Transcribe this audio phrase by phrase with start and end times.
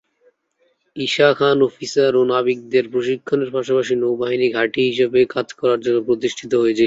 [0.95, 6.79] Isha Khan officer ও নাবিকদের প্রশিক্ষণের পাশাপাশি নৌবাহিনী ঘাঁটি হিসাবে কাজ করার জন্য প্রতিষ্ঠিত হয়েছিল।